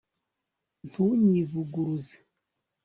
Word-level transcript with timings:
ntunyivuguruze 0.87 2.15